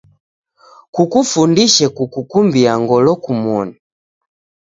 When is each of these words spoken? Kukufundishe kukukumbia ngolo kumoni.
Kukufundishe 0.93 1.85
kukukumbia 1.95 2.73
ngolo 2.81 3.11
kumoni. 3.23 3.75